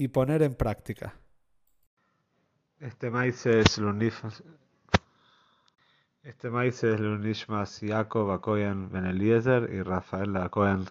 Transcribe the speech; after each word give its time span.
y 0.00 0.08
poner 0.08 0.40
en 0.40 0.54
práctica. 0.54 1.12
Este 2.78 3.10
maíz 3.10 3.44
es 3.44 3.76
Lunif. 3.76 4.24
Este 6.22 6.48
maíz 6.48 6.82
es 6.84 6.98
Lunishmas 6.98 7.82
Ben 7.82 9.68
y 9.70 9.82
Rafael 9.82 10.34
Akoyan 10.38 10.86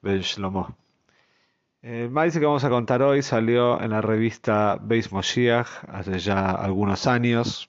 Ben 0.00 0.20
Shlomo. 0.20 0.76
El 1.82 2.10
maíz 2.10 2.38
que 2.38 2.46
vamos 2.46 2.62
a 2.62 2.70
contar 2.70 3.02
hoy 3.02 3.22
salió 3.22 3.80
en 3.80 3.90
la 3.90 4.00
revista 4.00 4.78
Beis 4.80 5.10
Moshiach 5.10 5.66
hace 5.88 6.20
ya 6.20 6.52
algunos 6.52 7.08
años. 7.08 7.68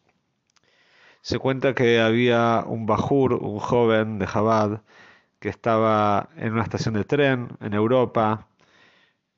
Se 1.21 1.39
cuenta 1.39 1.73
que 1.73 1.99
había 2.01 2.65
un 2.67 2.85
Bajur, 2.85 3.33
un 3.33 3.57
joven 3.57 4.19
de 4.19 4.27
Jabad, 4.27 4.81
que 5.39 5.49
estaba 5.49 6.29
en 6.37 6.53
una 6.53 6.61
estación 6.61 6.93
de 6.93 7.03
tren 7.03 7.57
en 7.61 7.73
Europa, 7.73 8.47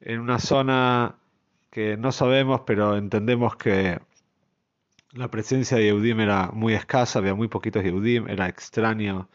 en 0.01 0.19
una 0.19 0.39
zona 0.39 1.15
que 1.75 1.97
no 1.97 2.13
sabemos, 2.13 2.61
pero 2.65 2.95
entendemos 2.95 3.57
que 3.57 3.99
la 5.11 5.29
presencia 5.29 5.75
de 5.75 5.83
Yehudim 5.85 6.21
era 6.21 6.51
muy 6.53 6.73
escasa, 6.73 7.19
había 7.19 7.35
muy 7.35 7.49
poquitos 7.49 7.83
Yehudim, 7.83 8.29
era 8.29 8.47
extraño 8.47 9.29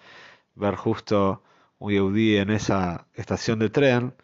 ver 0.54 0.74
justo 0.76 1.42
un 1.78 1.92
Yehudí 1.92 2.38
en 2.38 2.48
esa 2.50 3.06
estación 3.14 3.58
de 3.58 3.68
tren. 3.68 4.14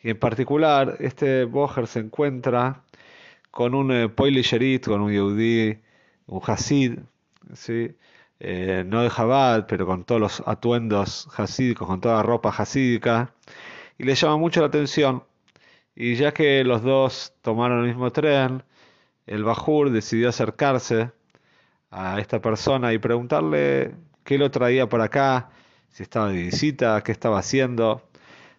Y 0.00 0.10
en 0.10 0.18
particular, 0.20 0.96
este 1.00 1.44
Boger 1.46 1.88
se 1.88 2.00
encuentra 2.00 2.84
con 3.50 3.74
un 3.74 3.90
eh, 3.92 4.08
con 4.80 5.00
un 5.02 5.12
Yehudí, 5.12 5.80
un 6.26 6.40
Hasid, 6.46 7.00
¿sí? 7.54 7.96
Eh, 8.40 8.84
no 8.86 9.02
de 9.02 9.10
Jabal, 9.10 9.66
pero 9.66 9.86
con 9.86 10.04
todos 10.04 10.20
los 10.20 10.42
atuendos 10.46 11.28
hasídicos, 11.36 11.88
con 11.88 12.00
toda 12.00 12.16
la 12.18 12.22
ropa 12.22 12.50
hasídica, 12.50 13.34
y 13.98 14.04
le 14.04 14.14
llama 14.14 14.36
mucho 14.36 14.60
la 14.60 14.68
atención. 14.68 15.24
Y 15.94 16.16
ya 16.16 16.32
que 16.32 16.64
los 16.64 16.82
dos 16.82 17.34
tomaron 17.42 17.80
el 17.80 17.88
mismo 17.88 18.10
tren, 18.12 18.64
el 19.26 19.44
Bajur 19.44 19.90
decidió 19.90 20.28
acercarse 20.28 21.12
a 21.90 22.20
esta 22.20 22.40
persona 22.40 22.92
y 22.92 22.98
preguntarle 22.98 23.94
qué 24.24 24.38
lo 24.38 24.50
traía 24.50 24.88
por 24.88 25.00
acá, 25.00 25.50
si 25.90 26.02
estaba 26.02 26.28
de 26.30 26.42
visita, 26.42 27.02
qué 27.02 27.12
estaba 27.12 27.38
haciendo. 27.38 28.02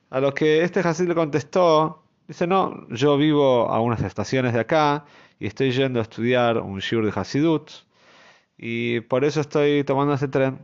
A 0.09 0.19
lo 0.21 0.33
que 0.33 0.63
este 0.63 0.79
Hasid 0.81 1.07
le 1.07 1.15
contestó, 1.15 2.03
dice, 2.27 2.47
no, 2.47 2.87
yo 2.89 3.17
vivo 3.17 3.69
a 3.69 3.81
unas 3.81 4.01
estaciones 4.01 4.53
de 4.53 4.61
acá 4.61 5.05
y 5.39 5.47
estoy 5.47 5.71
yendo 5.71 5.99
a 5.99 6.03
estudiar 6.03 6.59
un 6.59 6.79
shiur 6.79 7.05
de 7.05 7.19
Hasidut 7.19 7.71
y 8.57 9.01
por 9.01 9.25
eso 9.25 9.41
estoy 9.41 9.83
tomando 9.83 10.13
ese 10.13 10.27
tren. 10.29 10.59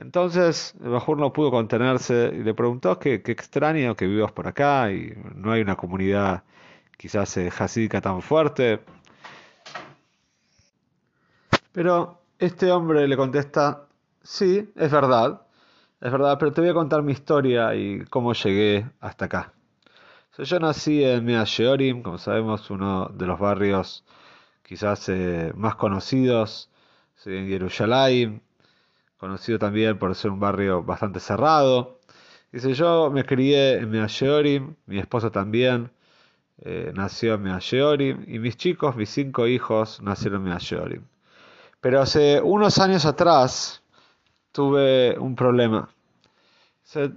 Entonces 0.00 0.74
Bajur 0.80 1.18
no 1.18 1.32
pudo 1.32 1.50
contenerse 1.50 2.32
y 2.34 2.42
le 2.42 2.54
preguntó 2.54 2.98
qué, 2.98 3.22
qué 3.22 3.32
extraño 3.32 3.94
que 3.94 4.06
vivas 4.06 4.32
por 4.32 4.48
acá 4.48 4.90
y 4.90 5.12
no 5.34 5.52
hay 5.52 5.60
una 5.60 5.76
comunidad 5.76 6.42
quizás 6.96 7.36
eh, 7.36 7.52
hasídica 7.58 8.00
tan 8.00 8.22
fuerte. 8.22 8.80
Pero 11.72 12.22
este 12.38 12.72
hombre 12.72 13.06
le 13.06 13.16
contesta, 13.16 13.88
sí, 14.22 14.72
es 14.74 14.90
verdad, 14.90 15.42
es 16.00 16.10
verdad, 16.10 16.38
pero 16.38 16.52
te 16.52 16.62
voy 16.62 16.70
a 16.70 16.74
contar 16.74 17.02
mi 17.02 17.12
historia 17.12 17.74
y 17.74 18.04
cómo 18.06 18.32
llegué 18.32 18.90
hasta 19.00 19.26
acá. 19.26 19.52
yo 20.38 20.58
nací 20.60 21.04
en 21.04 21.26
Mea 21.26 21.44
Sheorim, 21.44 22.02
como 22.02 22.16
sabemos, 22.16 22.70
uno 22.70 23.08
de 23.12 23.26
los 23.26 23.38
barrios 23.38 24.04
quizás 24.62 25.08
eh, 25.10 25.52
más 25.54 25.76
conocidos 25.76 26.70
en 27.26 27.48
Jerusalén, 27.48 28.42
conocido 29.20 29.58
también 29.58 29.98
por 29.98 30.14
ser 30.14 30.30
un 30.30 30.40
barrio 30.40 30.82
bastante 30.82 31.20
cerrado. 31.20 32.00
Dice, 32.50 32.72
yo 32.72 33.10
me 33.10 33.24
crié 33.24 33.74
en 33.74 33.90
Measheorim, 33.90 34.74
mi 34.86 34.98
esposa 34.98 35.30
también 35.30 35.90
eh, 36.62 36.90
nació 36.94 37.34
en 37.34 37.42
Measheorim, 37.42 38.24
y 38.26 38.38
mis 38.38 38.56
chicos, 38.56 38.96
mis 38.96 39.10
cinco 39.10 39.46
hijos, 39.46 40.00
nacieron 40.02 40.40
en 40.42 40.48
Measheorim. 40.48 41.02
Pero 41.82 42.00
hace 42.00 42.40
unos 42.40 42.78
años 42.78 43.04
atrás 43.04 43.82
tuve 44.52 45.16
un 45.18 45.36
problema. 45.36 45.88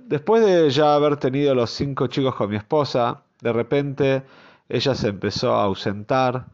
Después 0.06 0.46
de 0.46 0.70
ya 0.70 0.94
haber 0.96 1.18
tenido 1.18 1.56
los 1.56 1.72
cinco 1.72 2.08
chicos 2.08 2.36
con 2.36 2.50
mi 2.50 2.58
esposa, 2.58 3.24
de 3.42 3.54
repente 3.54 4.24
ella 4.70 4.94
se 4.94 5.08
empezó 5.08 5.56
a 5.56 5.64
ausentar, 5.64 6.46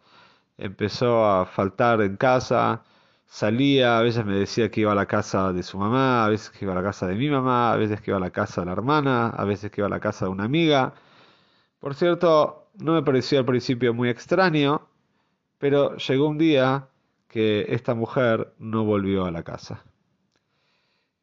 empezó 0.57 1.25
a 1.25 1.45
faltar 1.45 2.01
en 2.01 2.17
casa, 2.17 2.81
salía, 3.29 3.99
a 3.99 4.01
veces 4.01 4.25
me 4.25 4.35
decía 4.35 4.69
que 4.71 4.81
iba 4.81 4.91
a 4.91 4.95
la 4.95 5.05
casa 5.05 5.53
de 5.53 5.63
su 5.63 5.77
mamá, 5.77 6.25
a 6.25 6.29
veces 6.29 6.49
que 6.51 6.65
iba 6.65 6.73
a 6.73 6.75
la 6.75 6.83
casa 6.83 7.07
de 7.07 7.15
mi 7.15 7.29
mamá, 7.29 7.71
a 7.73 7.77
veces 7.77 8.01
que 8.01 8.11
iba 8.11 8.17
a 8.17 8.19
la 8.21 8.31
casa 8.31 8.61
de 8.61 8.65
la 8.65 8.73
hermana, 8.73 9.29
a 9.29 9.45
veces 9.45 9.71
que 9.71 9.81
iba 9.81 9.87
a 9.87 9.89
la 9.89 9.99
casa 10.01 10.25
de 10.25 10.31
una 10.31 10.45
amiga. 10.45 10.93
Por 11.79 11.95
cierto, 11.95 12.69
no 12.79 12.93
me 12.93 13.03
pareció 13.03 13.39
al 13.39 13.45
principio 13.45 13.93
muy 13.93 14.09
extraño, 14.09 14.87
pero 15.59 15.95
llegó 15.97 16.27
un 16.27 16.37
día 16.37 16.89
que 17.27 17.67
esta 17.69 17.95
mujer 17.95 18.53
no 18.59 18.85
volvió 18.85 19.25
a 19.25 19.31
la 19.31 19.43
casa. 19.43 19.85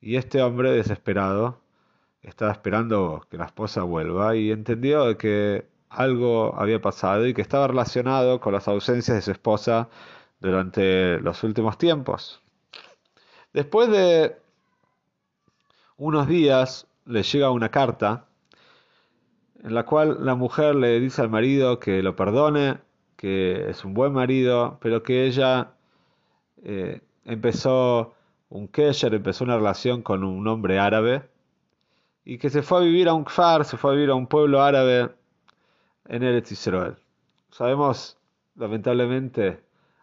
Y 0.01 0.17
este 0.17 0.43
hombre 0.43 0.71
desesperado 0.73 1.61
estaba 2.23 2.53
esperando 2.53 3.27
que 3.31 3.39
la 3.39 3.47
esposa 3.47 3.83
vuelva 3.83 4.37
y 4.37 4.51
entendió 4.53 5.17
que 5.19 5.69
algo 5.89 6.55
había 6.59 6.81
pasado 6.81 7.27
y 7.27 7.35
que 7.35 7.43
estaba 7.43 7.69
relacionado 7.69 8.41
con 8.41 8.53
las 8.53 8.69
ausencias 8.69 9.17
de 9.17 9.23
su 9.23 9.33
esposa 9.33 9.89
durante 10.41 11.19
los 11.21 11.43
últimos 11.45 11.79
tiempos. 11.79 12.43
Después 13.53 13.91
de 13.91 14.37
unos 15.97 16.29
días 16.29 16.87
le 17.07 17.23
llega 17.23 17.51
una 17.51 17.71
carta 17.71 18.27
en 19.63 19.75
la 19.75 19.85
cual 19.85 20.25
la 20.25 20.35
mujer 20.35 20.75
le 20.75 21.01
dice 21.01 21.23
al 21.23 21.31
marido 21.31 21.81
que 21.81 22.03
lo 22.03 22.15
perdone, 22.15 22.79
que 23.17 23.71
es 23.71 23.85
un 23.85 23.95
buen 23.95 24.13
marido, 24.13 24.79
pero 24.81 25.03
que 25.03 25.27
ella 25.27 25.73
eh, 26.63 27.01
empezó 27.25 28.15
un 28.49 28.69
kesher, 28.69 29.15
empezó 29.15 29.45
una 29.45 29.57
relación 29.57 30.03
con 30.03 30.23
un 30.23 30.47
hombre 30.47 30.79
árabe 30.79 31.29
y 32.25 32.39
que 32.39 32.51
se 32.51 32.63
fue 32.63 32.79
a 32.79 32.83
vivir 32.83 33.09
a 33.09 33.15
un 33.15 33.25
kfar, 33.25 33.65
se 33.65 33.77
fue 33.77 33.93
a 33.93 33.95
vivir 33.95 34.11
a 34.11 34.15
un 34.15 34.27
pueblo 34.27 34.63
árabe 34.63 35.11
en 36.09 36.23
Eretz 36.23 36.53
Israel. 36.53 36.97
Sabemos, 37.51 38.19
lamentablemente, 38.57 39.61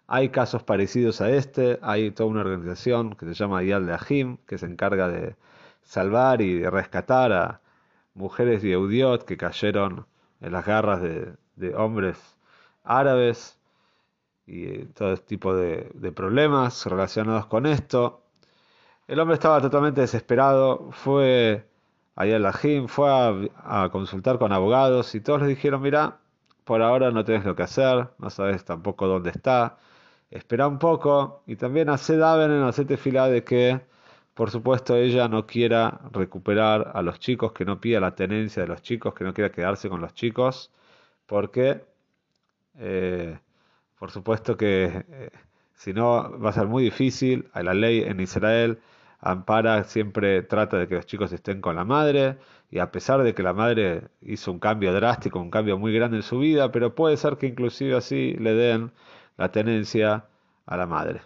hay 0.07 0.29
casos 0.29 0.63
parecidos 0.63 1.21
a 1.21 1.29
este, 1.29 1.79
hay 1.81 2.11
toda 2.11 2.29
una 2.29 2.41
organización 2.41 3.15
que 3.15 3.25
se 3.25 3.33
llama 3.33 3.63
Yad 3.63 3.89
Ahim, 3.89 4.37
que 4.47 4.57
se 4.57 4.65
encarga 4.65 5.07
de 5.07 5.35
salvar 5.83 6.41
y 6.41 6.59
de 6.59 6.69
rescatar 6.69 7.31
a 7.33 7.61
mujeres 8.13 8.61
de 8.61 8.73
Eudiot 8.73 9.23
que 9.25 9.37
cayeron 9.37 10.05
en 10.41 10.51
las 10.51 10.65
garras 10.65 11.01
de, 11.01 11.35
hombres 11.75 12.17
árabes 12.83 13.59
y 14.45 14.85
todo 14.87 15.17
tipo 15.17 15.55
de, 15.55 16.11
problemas 16.15 16.85
relacionados 16.85 17.45
con 17.47 17.65
esto. 17.65 18.23
El 19.07 19.19
hombre 19.19 19.35
estaba 19.35 19.61
totalmente 19.61 20.01
desesperado, 20.01 20.89
fue 20.91 21.67
a 22.15 22.25
Yad 22.25 22.45
Ahim, 22.45 22.87
fue 22.87 23.09
a, 23.09 23.89
consultar 23.91 24.37
con 24.39 24.51
abogados 24.53 25.15
y 25.15 25.21
todos 25.21 25.41
le 25.41 25.47
dijeron, 25.47 25.81
mira, 25.81 26.19
por 26.65 26.81
ahora 26.81 27.11
no 27.11 27.25
tienes 27.25 27.45
lo 27.45 27.55
que 27.55 27.63
hacer, 27.63 28.09
no 28.19 28.29
sabes 28.29 28.65
tampoco 28.65 29.07
dónde 29.07 29.31
está, 29.31 29.77
espera 30.33 30.67
un 30.67 30.79
poco 30.79 31.43
y 31.47 31.55
también 31.55 31.89
hace 31.89 32.17
Davenen, 32.17 32.63
hace 32.63 32.85
fila 32.97 33.27
de 33.27 33.43
que, 33.43 33.81
por 34.33 34.49
supuesto, 34.51 34.95
ella 34.95 35.27
no 35.27 35.45
quiera 35.45 36.01
recuperar 36.11 36.91
a 36.95 37.01
los 37.03 37.19
chicos, 37.19 37.53
que 37.53 37.65
no 37.65 37.79
pida 37.79 37.99
la 37.99 38.15
tenencia 38.15 38.63
de 38.63 38.67
los 38.67 38.81
chicos, 38.81 39.13
que 39.13 39.23
no 39.23 39.33
quiera 39.33 39.51
quedarse 39.51 39.89
con 39.89 40.01
los 40.01 40.13
chicos, 40.15 40.71
porque, 41.27 41.83
eh, 42.79 43.37
por 43.99 44.11
supuesto 44.11 44.57
que 44.57 45.05
eh, 45.09 45.29
si 45.75 45.93
no 45.93 46.39
va 46.39 46.49
a 46.49 46.53
ser 46.53 46.67
muy 46.67 46.83
difícil, 46.83 47.49
la 47.53 47.73
ley 47.75 48.01
en 48.01 48.19
Israel 48.19 48.79
ampara 49.19 49.83
siempre 49.83 50.41
trata 50.43 50.77
de 50.77 50.87
que 50.87 50.95
los 50.95 51.05
chicos 51.05 51.31
estén 51.31 51.61
con 51.61 51.75
la 51.75 51.85
madre 51.85 52.37
y 52.71 52.79
a 52.79 52.91
pesar 52.91 53.23
de 53.23 53.33
que 53.33 53.43
la 53.43 53.53
madre 53.53 54.09
hizo 54.21 54.51
un 54.51 54.59
cambio 54.59 54.93
drástico, 54.93 55.39
un 55.39 55.51
cambio 55.51 55.77
muy 55.77 55.93
grande 55.93 56.17
en 56.17 56.23
su 56.23 56.39
vida, 56.39 56.71
pero 56.71 56.95
puede 56.95 57.17
ser 57.17 57.37
que 57.37 57.47
inclusive 57.47 57.95
así 57.95 58.33
le 58.33 58.53
den 58.53 58.91
la 59.37 59.51
tenencia 59.51 60.25
a 60.65 60.77
la 60.77 60.87
madre. 60.87 61.21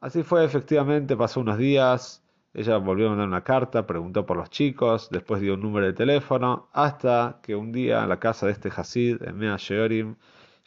Así 0.00 0.22
fue, 0.22 0.44
efectivamente, 0.44 1.16
pasó 1.16 1.40
unos 1.40 1.58
días, 1.58 2.22
ella 2.54 2.76
volvió 2.78 3.06
a 3.06 3.10
mandar 3.10 3.28
una 3.28 3.44
carta, 3.44 3.86
preguntó 3.86 4.24
por 4.24 4.36
los 4.36 4.50
chicos, 4.50 5.08
después 5.10 5.40
dio 5.40 5.54
un 5.54 5.60
número 5.60 5.86
de 5.86 5.92
teléfono, 5.92 6.68
hasta 6.72 7.40
que 7.42 7.54
un 7.54 7.72
día 7.72 8.02
en 8.02 8.08
la 8.08 8.18
casa 8.18 8.46
de 8.46 8.52
este 8.52 8.70
Hasid, 8.74 9.22
en 9.22 9.36
Mea 9.36 9.56
Sheorim, 9.58 10.16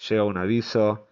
llega 0.08 0.24
un 0.24 0.38
aviso, 0.38 1.08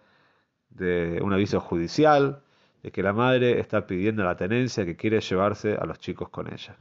de, 0.70 1.20
un 1.22 1.32
aviso 1.32 1.60
judicial 1.60 2.42
de 2.82 2.92
que 2.92 3.02
la 3.02 3.12
madre 3.12 3.60
está 3.60 3.86
pidiendo 3.86 4.24
la 4.24 4.36
tenencia 4.36 4.84
que 4.84 4.96
quiere 4.96 5.20
llevarse 5.20 5.74
a 5.74 5.84
los 5.84 5.98
chicos 5.98 6.28
con 6.28 6.52
ella. 6.52 6.76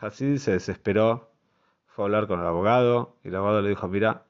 Hasid 0.00 0.36
se 0.36 0.52
desesperó, 0.52 1.30
fue 1.86 2.04
a 2.04 2.06
hablar 2.06 2.26
con 2.26 2.40
el 2.40 2.46
abogado 2.46 3.16
y 3.24 3.28
el 3.28 3.36
abogado 3.36 3.62
le 3.62 3.70
dijo, 3.70 3.88
mira, 3.88 4.25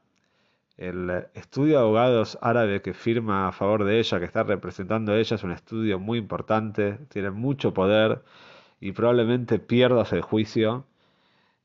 el 0.76 1.26
estudio 1.34 1.75
de 1.75 1.81
abogados 1.81 2.38
árabe 2.43 2.82
que 2.82 2.94
firma 2.94 3.49
a 3.49 3.52
favor 3.52 3.84
de 3.84 3.99
ella, 3.99 4.19
que 4.19 4.26
está 4.26 4.43
representando 4.43 5.12
a 5.12 5.19
ella, 5.19 5.37
es 5.37 5.43
un 5.43 5.52
estudio 5.52 5.99
muy 5.99 6.19
importante, 6.19 6.99
tiene 7.08 7.31
mucho 7.31 7.73
poder 7.73 8.23
y 8.81 8.93
probablemente 8.93 9.58
pierdas 9.58 10.12
el 10.12 10.23
juicio. 10.23 10.87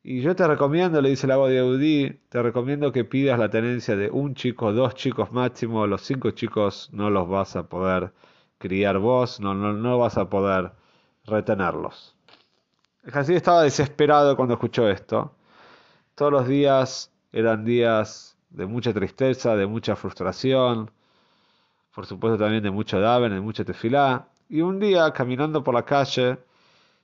Y 0.04 0.22
yo 0.22 0.36
te 0.36 0.48
recomiendo, 0.48 1.02
le 1.02 1.10
dice 1.10 1.28
el 1.28 1.32
abogado 1.32 1.54
de 1.54 1.60
Audí, 1.60 2.20
te 2.30 2.42
recomiendo 2.42 2.92
que 2.92 3.06
pidas 3.06 3.38
la 3.38 3.50
tenencia 3.50 3.96
de 3.96 4.10
un 4.10 4.34
chico, 4.34 4.74
dos 4.74 4.96
chicos 4.96 5.32
máximo, 5.32 5.86
los 5.88 6.02
cinco 6.02 6.32
chicos 6.32 6.90
no 6.92 7.10
los 7.10 7.28
vas 7.30 7.56
a 7.56 7.68
poder 7.70 8.14
criar 8.58 8.98
vos, 9.00 9.40
no, 9.40 9.54
no, 9.54 9.74
no 9.74 10.00
vas 10.00 10.18
a 10.18 10.30
poder 10.30 10.72
retenerlos. 11.26 12.16
El 13.04 13.18
Hasid 13.18 13.36
estaba 13.36 13.64
desesperado 13.64 14.36
cuando 14.36 14.56
escuchó 14.56 14.90
esto. 14.90 15.36
Todos 16.16 16.32
los 16.32 16.48
días 16.48 17.12
eran 17.32 17.66
días 17.66 18.31
de 18.52 18.66
mucha 18.66 18.94
tristeza, 18.94 19.56
de 19.56 19.68
mucha 19.68 19.96
frustración, 19.96 20.92
por 21.94 22.06
supuesto 22.06 22.38
también 22.38 22.64
de 22.64 22.72
mucho 22.72 23.00
daven, 23.00 23.34
de 23.34 23.42
mucha 23.42 23.66
tefilá. 23.66 24.28
Y 24.50 24.62
un 24.62 24.80
día, 24.80 25.12
caminando 25.14 25.64
por 25.64 25.74
la 25.74 25.84
calle, 25.84 26.38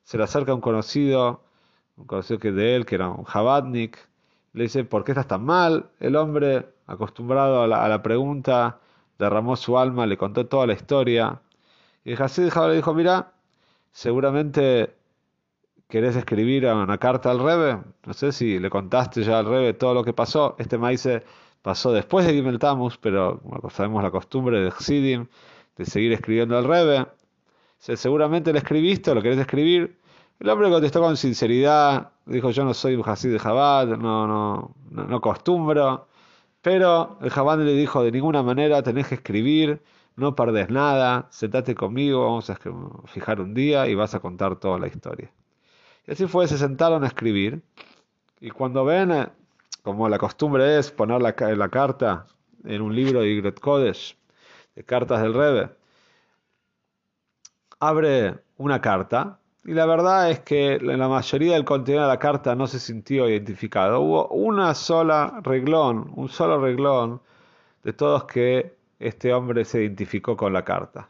se 0.03 0.17
le 0.17 0.23
acerca 0.23 0.53
un 0.53 0.61
conocido, 0.61 1.41
un 1.97 2.05
conocido 2.05 2.39
que 2.39 2.51
de 2.51 2.75
él, 2.75 2.85
que 2.85 2.95
era 2.95 3.09
un 3.09 3.23
Jabadnik, 3.23 3.97
le 4.53 4.63
dice, 4.63 4.83
¿por 4.83 5.03
qué 5.03 5.11
estás 5.11 5.27
tan 5.27 5.43
mal? 5.45 5.89
El 5.99 6.15
hombre, 6.15 6.67
acostumbrado 6.87 7.61
a 7.63 7.67
la, 7.67 8.03
pregunta, 8.03 8.79
derramó 9.19 9.55
su 9.55 9.77
alma, 9.77 10.05
le 10.05 10.17
contó 10.17 10.45
toda 10.47 10.67
la 10.67 10.73
historia. 10.73 11.41
Y 12.05 12.13
Hasid 12.13 12.53
le 12.53 12.75
dijo, 12.75 12.93
mira, 12.93 13.33
seguramente 13.91 14.95
querés 15.87 16.15
escribir 16.15 16.65
una 16.65 16.97
carta 16.97 17.31
al 17.31 17.39
Rebe, 17.39 17.79
no 18.05 18.13
sé 18.13 18.31
si 18.31 18.59
le 18.59 18.69
contaste 18.69 19.23
ya 19.23 19.39
al 19.39 19.45
Rebe 19.45 19.73
todo 19.73 19.93
lo 19.93 20.03
que 20.03 20.13
pasó. 20.13 20.55
Este 20.59 20.77
maíz 20.77 21.07
pasó 21.61 21.91
después 21.91 22.25
de 22.25 22.33
Gimel 22.33 22.59
Tamus, 22.59 22.97
pero 22.97 23.41
sabemos 23.69 24.03
la 24.03 24.11
costumbre 24.11 24.59
de 24.59 24.71
Xidim 24.71 25.27
de 25.77 25.85
seguir 25.85 26.11
escribiendo 26.13 26.57
al 26.57 26.65
Rebe. 26.65 27.07
Seguramente 27.77 28.51
le 28.51 28.59
escribiste 28.59 29.11
o 29.11 29.15
lo 29.15 29.21
querés 29.21 29.39
escribir. 29.39 29.99
El 30.39 30.49
hombre 30.49 30.69
contestó 30.69 31.01
con 31.01 31.17
sinceridad, 31.17 32.11
dijo 32.25 32.51
yo 32.51 32.63
no 32.63 32.73
soy 32.73 32.95
un 32.95 33.03
Hasid 33.07 33.31
de 33.31 33.39
Jabad, 33.39 33.87
no, 33.87 34.27
no, 34.27 34.75
no, 34.91 35.03
no 35.05 35.21
costumbro. 35.21 36.07
Pero 36.61 37.17
el 37.21 37.29
Jabad 37.29 37.59
le 37.59 37.73
dijo 37.73 38.03
de 38.03 38.11
ninguna 38.11 38.43
manera 38.43 38.83
tenés 38.83 39.07
que 39.07 39.15
escribir, 39.15 39.81
no 40.15 40.35
perdés 40.35 40.69
nada, 40.69 41.27
sentate 41.31 41.75
conmigo, 41.75 42.23
vamos 42.23 42.49
a 42.49 42.57
fijar 43.05 43.41
un 43.41 43.53
día 43.53 43.87
y 43.87 43.95
vas 43.95 44.15
a 44.15 44.19
contar 44.19 44.57
toda 44.57 44.79
la 44.79 44.87
historia. 44.87 45.31
Y 46.07 46.13
así 46.13 46.25
fue, 46.25 46.47
se 46.47 46.57
sentaron 46.57 47.03
a 47.03 47.07
escribir. 47.07 47.61
Y 48.39 48.49
cuando 48.51 48.85
ven, 48.85 49.11
eh, 49.11 49.27
como 49.83 50.07
la 50.07 50.17
costumbre 50.17 50.79
es 50.79 50.91
poner 50.91 51.21
la, 51.21 51.33
carta 51.69 52.25
en 52.63 52.81
un 52.81 52.95
libro 52.95 53.21
de 53.21 53.27
Igret 53.27 53.59
Kodesh, 53.59 54.17
de 54.75 54.83
cartas 54.83 55.21
del 55.21 55.33
Rebe, 55.33 55.69
abre 57.79 58.39
una 58.57 58.79
carta. 58.81 59.39
Y 59.65 59.73
la 59.73 59.85
verdad 59.85 60.31
es 60.31 60.39
que 60.39 60.79
la 60.79 61.09
mayoría 61.09 61.55
del 61.55 61.65
contenido 61.65 62.03
de 62.03 62.09
la 62.09 62.19
carta 62.19 62.55
no 62.55 62.67
se 62.67 62.79
sintió 62.79 63.27
identificado. 63.27 63.99
Hubo 63.99 64.29
una 64.29 64.73
sola 64.75 65.41
reglón, 65.43 66.11
un 66.15 66.29
solo 66.29 66.57
reglón 66.59 67.21
de 67.83 67.91
todos 67.91 68.23
que 68.25 68.77
este 68.99 69.33
hombre 69.33 69.65
se 69.65 69.81
identificó 69.81 70.37
con 70.37 70.53
la 70.53 70.63
carta. 70.63 71.09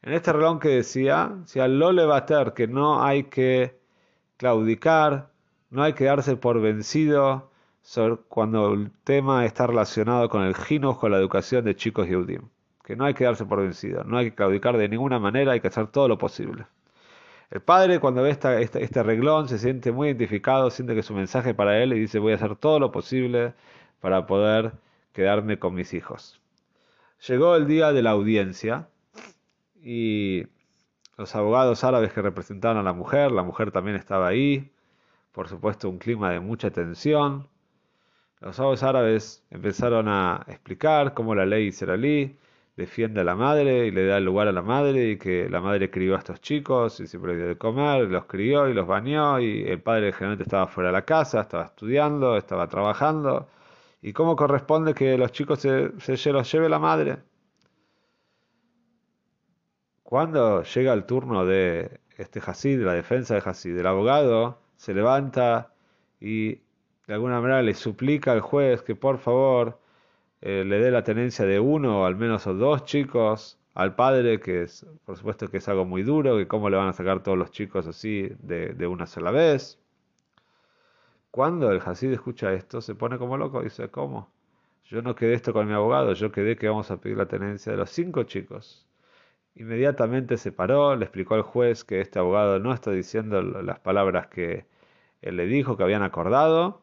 En 0.00 0.14
este 0.14 0.32
reglón 0.32 0.60
que 0.60 0.68
decía, 0.68 1.30
decía 1.40 1.68
lo 1.68 1.92
levater, 1.92 2.54
que 2.54 2.66
no 2.66 3.02
hay 3.02 3.24
que 3.24 3.78
claudicar, 4.38 5.30
no 5.68 5.82
hay 5.82 5.92
que 5.92 6.04
darse 6.04 6.36
por 6.36 6.60
vencido 6.62 7.50
cuando 8.28 8.72
el 8.72 8.90
tema 9.04 9.44
está 9.44 9.66
relacionado 9.66 10.28
con 10.28 10.42
el 10.42 10.54
ginos, 10.54 10.98
con 10.98 11.12
la 11.12 11.18
educación 11.18 11.64
de 11.64 11.76
chicos 11.76 12.06
y 12.06 12.10
Yehudim. 12.10 12.42
Que 12.84 12.96
no 12.96 13.04
hay 13.04 13.12
que 13.12 13.24
darse 13.24 13.44
por 13.44 13.60
vencido, 13.60 14.04
no 14.04 14.16
hay 14.16 14.30
que 14.30 14.34
claudicar 14.34 14.78
de 14.78 14.88
ninguna 14.88 15.18
manera, 15.18 15.52
hay 15.52 15.60
que 15.60 15.68
hacer 15.68 15.88
todo 15.88 16.08
lo 16.08 16.16
posible. 16.16 16.64
El 17.50 17.60
padre 17.60 17.98
cuando 18.00 18.22
ve 18.22 18.30
esta, 18.30 18.60
este 18.60 19.02
reglón 19.02 19.48
se 19.48 19.58
siente 19.58 19.92
muy 19.92 20.08
identificado, 20.08 20.70
siente 20.70 20.94
que 20.94 21.02
su 21.02 21.14
mensaje 21.14 21.54
para 21.54 21.82
él 21.82 21.92
y 21.92 22.00
dice 22.00 22.18
voy 22.18 22.32
a 22.32 22.36
hacer 22.36 22.56
todo 22.56 22.78
lo 22.78 22.92
posible 22.92 23.54
para 24.00 24.26
poder 24.26 24.72
quedarme 25.12 25.58
con 25.58 25.74
mis 25.74 25.94
hijos. 25.94 26.40
Llegó 27.26 27.56
el 27.56 27.66
día 27.66 27.92
de 27.92 28.02
la 28.02 28.10
audiencia 28.10 28.88
y 29.82 30.46
los 31.18 31.34
abogados 31.34 31.84
árabes 31.84 32.12
que 32.12 32.22
representaban 32.22 32.78
a 32.78 32.82
la 32.82 32.92
mujer, 32.92 33.32
la 33.32 33.42
mujer 33.42 33.72
también 33.72 33.96
estaba 33.96 34.28
ahí, 34.28 34.70
por 35.32 35.48
supuesto 35.48 35.88
un 35.90 35.98
clima 35.98 36.30
de 36.30 36.40
mucha 36.40 36.70
tensión. 36.70 37.48
Los 38.40 38.58
abogados 38.60 38.84
árabes 38.84 39.44
empezaron 39.50 40.08
a 40.08 40.44
explicar 40.48 41.14
cómo 41.14 41.34
la 41.34 41.44
ley 41.44 41.66
israelí 41.68 42.38
defiende 42.76 43.20
a 43.22 43.24
la 43.24 43.34
madre 43.34 43.86
y 43.86 43.90
le 43.90 44.06
da 44.06 44.20
lugar 44.20 44.46
a 44.48 44.52
la 44.52 44.62
madre 44.62 45.10
y 45.10 45.18
que 45.18 45.48
la 45.50 45.60
madre 45.60 45.90
crió 45.90 46.14
a 46.14 46.18
estos 46.18 46.40
chicos 46.40 47.00
y 47.00 47.08
siempre 47.08 47.36
dio 47.36 47.48
de 47.48 47.58
comer, 47.58 48.08
los 48.08 48.26
crió 48.26 48.68
y 48.68 48.74
los 48.74 48.86
bañó 48.86 49.40
y 49.40 49.64
el 49.68 49.80
padre 49.82 50.12
generalmente 50.12 50.44
estaba 50.44 50.68
fuera 50.68 50.90
de 50.90 50.92
la 50.94 51.04
casa, 51.04 51.40
estaba 51.40 51.64
estudiando, 51.64 52.36
estaba 52.36 52.68
trabajando 52.68 53.48
y 54.02 54.12
cómo 54.12 54.36
corresponde 54.36 54.94
que 54.94 55.18
los 55.18 55.32
chicos 55.32 55.60
se 55.60 56.32
los 56.32 56.52
lleve 56.52 56.68
la 56.68 56.78
madre. 56.78 57.18
Cuando 60.08 60.62
llega 60.62 60.94
el 60.94 61.04
turno 61.04 61.44
de 61.44 62.00
este 62.16 62.40
Hasid, 62.40 62.78
de 62.78 62.86
la 62.86 62.94
defensa 62.94 63.34
de 63.34 63.42
Hasid, 63.44 63.76
el 63.76 63.86
abogado 63.86 64.58
se 64.74 64.94
levanta 64.94 65.74
y 66.18 66.54
de 67.06 67.12
alguna 67.12 67.42
manera 67.42 67.60
le 67.60 67.74
suplica 67.74 68.32
al 68.32 68.40
juez 68.40 68.80
que 68.80 68.94
por 68.94 69.18
favor 69.18 69.78
eh, 70.40 70.64
le 70.64 70.78
dé 70.78 70.90
la 70.90 71.04
tenencia 71.04 71.44
de 71.44 71.60
uno 71.60 72.00
o 72.00 72.04
al 72.06 72.16
menos 72.16 72.44
dos 72.44 72.86
chicos 72.86 73.58
al 73.74 73.96
padre, 73.96 74.40
que 74.40 74.62
es, 74.62 74.86
por 75.04 75.18
supuesto 75.18 75.48
que 75.50 75.58
es 75.58 75.68
algo 75.68 75.84
muy 75.84 76.04
duro, 76.04 76.38
que 76.38 76.48
cómo 76.48 76.70
le 76.70 76.78
van 76.78 76.88
a 76.88 76.94
sacar 76.94 77.22
todos 77.22 77.36
los 77.36 77.50
chicos 77.50 77.86
así 77.86 78.30
de, 78.38 78.72
de 78.72 78.86
una 78.86 79.06
sola 79.06 79.30
vez. 79.30 79.78
Cuando 81.30 81.70
el 81.70 81.82
Hasid 81.84 82.12
escucha 82.12 82.54
esto, 82.54 82.80
se 82.80 82.94
pone 82.94 83.18
como 83.18 83.36
loco 83.36 83.60
y 83.60 83.64
dice, 83.64 83.90
¿cómo? 83.90 84.30
Yo 84.84 85.02
no 85.02 85.14
quedé 85.14 85.34
esto 85.34 85.52
con 85.52 85.66
mi 85.66 85.74
abogado, 85.74 86.14
yo 86.14 86.32
quedé 86.32 86.56
que 86.56 86.66
vamos 86.66 86.90
a 86.90 86.98
pedir 86.98 87.18
la 87.18 87.26
tenencia 87.26 87.72
de 87.72 87.76
los 87.76 87.90
cinco 87.90 88.22
chicos. 88.22 88.87
Inmediatamente 89.58 90.36
se 90.36 90.52
paró, 90.52 90.94
le 90.94 91.04
explicó 91.04 91.34
al 91.34 91.42
juez 91.42 91.82
que 91.82 92.00
este 92.00 92.20
abogado 92.20 92.60
no 92.60 92.72
está 92.72 92.92
diciendo 92.92 93.42
las 93.42 93.80
palabras 93.80 94.28
que 94.28 94.66
él 95.20 95.36
le 95.36 95.46
dijo, 95.46 95.76
que 95.76 95.82
habían 95.82 96.04
acordado, 96.04 96.80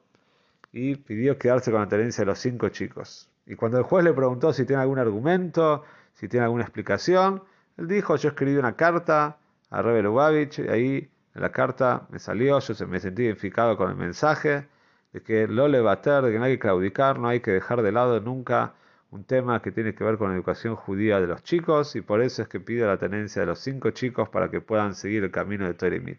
y 0.73 0.95
pidió 0.97 1.37
quedarse 1.37 1.71
con 1.71 1.79
la 1.79 1.87
tenencia 1.87 2.23
de 2.23 2.25
los 2.25 2.39
cinco 2.39 2.67
chicos. 2.67 3.29
Y 3.45 3.55
cuando 3.55 3.77
el 3.77 3.85
juez 3.85 4.03
le 4.03 4.11
preguntó 4.11 4.51
si 4.51 4.65
tiene 4.65 4.81
algún 4.81 4.99
argumento, 4.99 5.83
si 6.15 6.27
tiene 6.27 6.43
alguna 6.43 6.63
explicación, 6.63 7.43
él 7.77 7.87
dijo, 7.87 8.17
yo 8.17 8.27
escribí 8.27 8.57
una 8.57 8.75
carta 8.75 9.37
a 9.69 9.81
Rebe 9.81 10.03
Lubavitch, 10.03 10.59
y 10.59 10.67
ahí 10.67 11.09
en 11.33 11.41
la 11.41 11.53
carta 11.53 12.07
me 12.09 12.19
salió, 12.19 12.59
yo 12.59 12.87
me 12.87 12.99
sentí 12.99 13.23
identificado 13.23 13.77
con 13.77 13.89
el 13.89 13.95
mensaje 13.95 14.67
de 15.13 15.23
que 15.23 15.47
lo 15.47 15.69
le 15.69 15.79
bater, 15.79 16.23
de 16.23 16.33
que 16.33 16.39
no 16.39 16.43
hay 16.43 16.55
que 16.55 16.59
claudicar, 16.59 17.19
no 17.19 17.29
hay 17.29 17.39
que 17.39 17.51
dejar 17.51 17.81
de 17.83 17.93
lado 17.93 18.19
nunca 18.19 18.73
un 19.15 19.23
tema 19.23 19.61
que 19.61 19.71
tiene 19.71 19.95
que 19.95 20.03
ver 20.03 20.17
con 20.17 20.29
la 20.29 20.35
educación 20.35 20.75
judía 20.75 21.21
de 21.21 21.27
los 21.27 21.41
chicos 21.41 21.95
y 21.95 22.01
por 22.01 22.21
eso 22.21 22.41
es 22.41 22.49
que 22.49 22.59
pide 22.59 22.85
la 22.85 22.97
tenencia 22.97 23.41
de 23.41 23.45
los 23.45 23.59
cinco 23.59 23.91
chicos 23.91 24.27
para 24.27 24.51
que 24.51 24.59
puedan 24.59 24.93
seguir 24.93 25.23
el 25.23 25.31
camino 25.31 25.65
de 25.65 25.73
Torah 25.73 25.95
y 25.95 26.17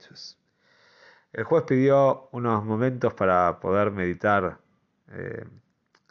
El 1.32 1.44
juez 1.44 1.64
pidió 1.64 2.28
unos 2.32 2.64
momentos 2.64 3.12
para 3.12 3.60
poder 3.60 3.90
meditar 3.90 4.58
eh, 5.12 5.44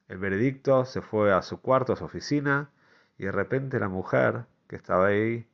el 0.09 0.17
veredicto, 0.19 0.85
se 0.85 1.01
fue 1.01 1.33
a 1.33 1.41
su 1.41 1.59
cuarto, 1.59 1.93
a 1.93 1.95
su 1.95 2.05
oficina 2.05 2.69
y 3.17 3.25
de 3.25 3.31
repente 3.31 3.79
la 3.79 3.89
mujer 3.89 4.45
que 4.67 4.75
estaba 4.75 5.07
ahí, 5.07 5.47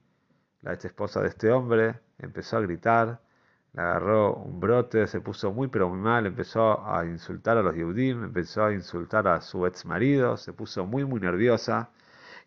la 0.61 0.73
ex 0.73 0.83
esposa 0.85 1.21
de 1.21 1.29
este 1.29 1.50
hombre, 1.50 1.95
empezó 2.19 2.57
a 2.57 2.61
gritar 2.61 3.21
le 3.73 3.81
agarró 3.81 4.35
un 4.35 4.59
brote, 4.59 5.07
se 5.07 5.21
puso 5.21 5.51
muy 5.51 5.67
pero 5.69 5.89
muy 5.89 5.99
mal, 5.99 6.25
empezó 6.25 6.85
a 6.85 7.05
insultar 7.05 7.57
a 7.57 7.61
los 7.61 7.75
Yehudim, 7.75 8.25
empezó 8.25 8.65
a 8.65 8.73
insultar 8.73 9.27
a 9.27 9.41
su 9.41 9.65
ex 9.65 9.85
marido, 9.85 10.37
se 10.37 10.53
puso 10.53 10.85
muy 10.85 11.05
muy 11.05 11.19
nerviosa. 11.21 11.89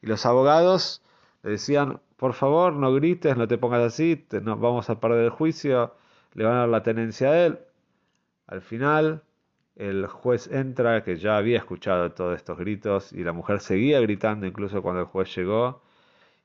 Y 0.03 0.07
los 0.07 0.27
abogados 0.27 1.03
le 1.43 1.53
decían, 1.53 2.01
por 2.17 2.35
favor, 2.35 2.75
no 2.75 2.93
grites, 2.93 3.37
no 3.37 3.49
te 3.49 3.59
pongas 3.59 3.83
así, 3.83 4.27
no, 4.43 4.57
vamos 4.57 4.91
a 4.91 5.01
perder 5.01 5.25
el 5.25 5.31
juicio, 5.31 5.95
le 6.35 6.45
van 6.45 6.55
a 6.55 6.59
dar 6.61 6.69
la 6.69 6.83
tenencia 6.83 7.31
a 7.31 7.47
él. 7.47 7.59
Al 8.47 8.63
final, 8.63 9.23
el 9.77 10.07
juez 10.07 10.49
entra, 10.49 11.03
que 11.05 11.17
ya 11.17 11.37
había 11.37 11.59
escuchado 11.59 12.13
todos 12.13 12.37
estos 12.37 12.59
gritos, 12.59 13.13
y 13.13 13.25
la 13.25 13.33
mujer 13.33 13.61
seguía 13.61 14.01
gritando 14.01 14.47
incluso 14.47 14.83
cuando 14.83 15.03
el 15.03 15.07
juez 15.07 15.35
llegó, 15.37 15.83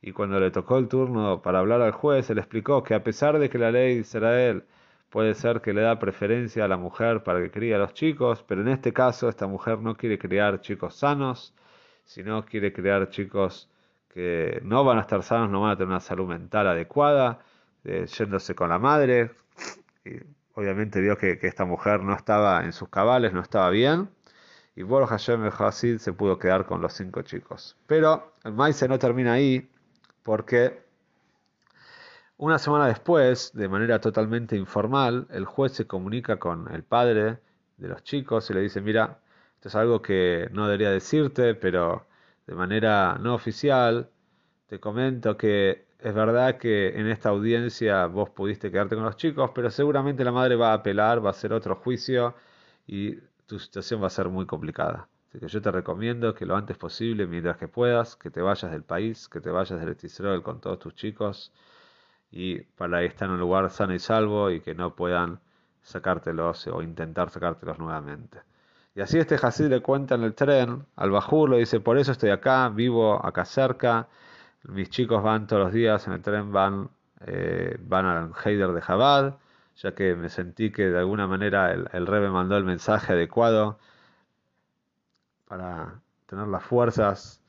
y 0.01 0.13
cuando 0.13 0.39
le 0.39 0.51
tocó 0.51 0.77
el 0.77 0.87
turno 0.87 1.41
para 1.41 1.59
hablar 1.59 1.81
al 1.81 1.91
juez, 1.91 2.29
él 2.29 2.37
explicó 2.37 2.83
que 2.83 2.93
a 2.95 3.03
pesar 3.03 3.39
de 3.39 3.49
que 3.49 3.57
la 3.57 3.71
ley 3.71 3.95
de 3.95 4.01
Israel 4.01 4.63
puede 5.09 5.33
ser 5.33 5.61
que 5.61 5.73
le 5.73 5.81
da 5.81 5.99
preferencia 5.99 6.65
a 6.65 6.67
la 6.67 6.77
mujer 6.77 7.23
para 7.23 7.41
que 7.41 7.51
críe 7.51 7.75
a 7.75 7.79
los 7.79 7.93
chicos, 7.93 8.43
pero 8.47 8.61
en 8.61 8.69
este 8.69 8.93
caso 8.93 9.27
esta 9.27 9.47
mujer 9.47 9.79
no 9.79 9.95
quiere 9.95 10.17
criar 10.17 10.61
chicos 10.61 10.95
sanos, 10.95 11.53
sino 12.05 12.45
quiere 12.45 12.71
criar 12.73 13.09
chicos 13.09 13.69
que 14.09 14.61
no 14.63 14.83
van 14.83 14.97
a 14.97 15.01
estar 15.01 15.23
sanos, 15.23 15.49
no 15.49 15.61
van 15.61 15.71
a 15.71 15.75
tener 15.75 15.89
una 15.89 15.99
salud 15.99 16.27
mental 16.27 16.67
adecuada, 16.67 17.39
eh, 17.83 18.05
yéndose 18.07 18.55
con 18.55 18.69
la 18.69 18.79
madre. 18.79 19.31
Y 20.05 20.11
obviamente 20.55 21.01
vio 21.01 21.17
que, 21.17 21.39
esta 21.41 21.65
mujer 21.65 22.03
no 22.03 22.15
estaba 22.15 22.63
en 22.63 22.73
sus 22.73 22.89
cabales, 22.89 23.33
no 23.33 23.41
estaba 23.41 23.69
bien. 23.69 24.09
Y 24.75 24.83
Bor 24.83 25.05
Hashem 25.07 25.45
el 25.45 25.99
se 25.99 26.13
pudo 26.13 26.39
quedar 26.39 26.65
con 26.65 26.81
los 26.81 26.93
cinco 26.93 27.21
chicos. 27.21 27.77
Pero 27.85 28.33
el 28.43 28.53
maíz 28.53 28.81
no 28.87 28.97
termina 28.97 29.33
ahí, 29.33 29.69
porque 30.23 30.83
una 32.37 32.57
semana 32.57 32.87
después, 32.87 33.51
de 33.53 33.67
manera 33.67 33.99
totalmente 33.99 34.55
informal, 34.55 35.27
el 35.31 35.45
juez 35.45 35.73
se 35.73 35.87
comunica 35.87 36.37
con 36.39 36.73
el 36.73 36.83
padre 36.83 37.39
de 37.77 37.87
los 37.89 38.03
chicos 38.03 38.49
y 38.49 38.53
le 38.53 38.61
dice, 38.61 38.81
mira, 38.81 39.19
esto 39.55 39.67
es 39.67 39.75
algo 39.75 40.01
que 40.01 40.47
no 40.53 40.65
debería 40.65 40.89
decirte, 40.91 41.53
pero 41.55 42.07
de 42.47 42.55
manera 42.55 43.17
no 43.19 43.35
oficial, 43.35 44.09
te 44.67 44.79
comento 44.79 45.37
que 45.37 45.85
es 45.99 46.13
verdad 46.13 46.57
que 46.57 46.97
en 46.97 47.07
esta 47.07 47.29
audiencia 47.29 48.05
vos 48.07 48.29
pudiste 48.29 48.71
quedarte 48.71 48.95
con 48.95 49.03
los 49.03 49.17
chicos, 49.17 49.51
pero 49.53 49.69
seguramente 49.69 50.23
la 50.23 50.31
madre 50.31 50.55
va 50.55 50.71
a 50.71 50.75
apelar, 50.75 51.23
va 51.23 51.29
a 51.29 51.31
hacer 51.31 51.51
otro 51.53 51.75
juicio 51.75 52.35
y 52.87 53.17
tu 53.47 53.59
situación 53.59 54.01
va 54.01 54.07
a 54.07 54.11
ser 54.11 54.29
muy 54.29 54.45
complicada. 54.45 55.09
Así 55.29 55.39
que 55.39 55.47
yo 55.47 55.61
te 55.61 55.71
recomiendo 55.71 56.33
que 56.33 56.45
lo 56.45 56.55
antes 56.55 56.77
posible, 56.77 57.27
mientras 57.27 57.57
que 57.57 57.67
puedas, 57.67 58.15
que 58.15 58.31
te 58.31 58.41
vayas 58.41 58.71
del 58.71 58.83
país, 58.83 59.29
que 59.29 59.39
te 59.39 59.51
vayas 59.51 59.79
del 59.79 59.95
Israel 60.01 60.41
con 60.41 60.59
todos 60.59 60.79
tus 60.79 60.95
chicos 60.95 61.53
y 62.31 62.61
para 62.61 63.03
estar 63.03 63.27
en 63.27 63.35
un 63.35 63.39
lugar 63.39 63.69
sano 63.69 63.93
y 63.93 63.99
salvo 63.99 64.49
y 64.49 64.61
que 64.61 64.73
no 64.73 64.95
puedan 64.95 65.39
sacártelos 65.83 66.67
o 66.67 66.81
intentar 66.81 67.29
sacártelos 67.29 67.77
nuevamente. 67.77 68.39
Y 68.95 69.01
así 69.01 69.19
este 69.19 69.35
Hasid 69.35 69.67
le 69.67 69.81
cuenta 69.81 70.15
en 70.15 70.23
el 70.23 70.33
tren 70.33 70.85
al 70.95 71.11
Bajur, 71.11 71.51
le 71.51 71.57
dice, 71.59 71.79
por 71.79 71.99
eso 71.99 72.11
estoy 72.11 72.31
acá, 72.31 72.69
vivo 72.69 73.23
acá 73.23 73.45
cerca, 73.45 74.07
mis 74.63 74.89
chicos 74.89 75.21
van 75.23 75.45
todos 75.47 75.63
los 75.63 75.73
días 75.73 76.07
en 76.07 76.13
el 76.13 76.21
tren, 76.23 76.51
van, 76.51 76.89
eh, 77.27 77.77
van 77.81 78.05
al 78.07 78.31
Heider 78.43 78.71
de 78.73 78.81
Jabad, 78.81 79.35
ya 79.75 79.93
que 79.93 80.15
me 80.15 80.29
sentí 80.29 80.71
que 80.71 80.89
de 80.89 80.97
alguna 80.97 81.27
manera 81.27 81.71
el, 81.71 81.87
el 81.93 82.07
Rebe 82.07 82.29
mandó 82.29 82.57
el 82.57 82.63
mensaje 82.63 83.13
adecuado 83.13 83.77
para 85.49 85.99
tener 86.27 86.47
las 86.47 86.63
fuerzas 86.63 87.41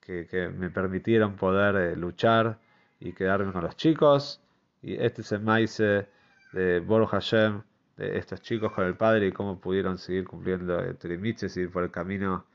que, 0.00 0.50
me 0.56 0.70
permitieron 0.70 1.36
poder 1.36 1.76
eh, 1.76 1.96
luchar 1.96 2.58
y 3.00 3.12
quedarme 3.12 3.52
con 3.52 3.64
los 3.64 3.76
chicos. 3.76 4.40
Y 4.80 4.94
este 4.94 5.22
es 5.22 5.32
el 5.32 5.42
maíz 5.42 5.76
de 5.78 6.80
Boro 6.86 7.06
Hashem, 7.06 7.62
de 7.96 8.16
estos 8.16 8.40
chicos 8.42 8.72
con 8.72 8.86
el 8.86 8.94
padre 8.94 9.26
y 9.26 9.32
cómo 9.32 9.58
pudieron 9.58 9.98
seguir 9.98 10.24
cumpliendo 10.24 10.78
el 10.78 10.96
y 11.26 11.34
seguir 11.34 11.70
por 11.70 11.82
el 11.82 11.90
camino 11.90 12.46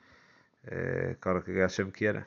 eh, 0.63 1.17
que 1.21 1.59
Hashem 1.59 1.91
quiere. 1.91 2.25